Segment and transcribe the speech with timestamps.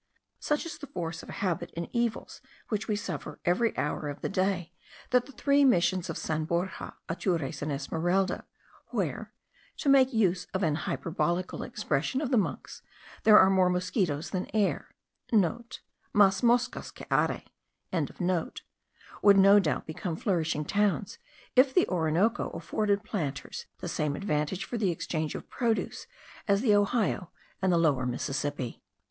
[0.39, 4.29] Such is the force of habit in evils which we suffer every hour of the
[4.29, 4.73] day,
[5.11, 8.47] that the three missions of San Borja, Atures, and Esmeralda,
[8.87, 9.31] where,
[9.77, 12.81] to make use of an hyperbolical expression of the monks,
[13.25, 17.43] there are more mosquitos than air,* (* Mas moscas que aire.)
[19.21, 21.19] would no doubt become flourishing towns,
[21.55, 26.07] if the Orinoco afforded planters the same advantages for the exchange of produce,
[26.47, 27.29] as the Ohio
[27.61, 28.81] and the Lower Mississippi.